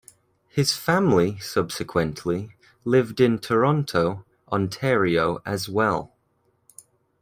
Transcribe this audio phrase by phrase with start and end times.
[0.47, 2.55] His family subsequently
[2.85, 6.11] lived in Toronto, Ontario as well.